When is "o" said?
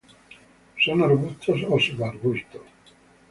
1.73-1.77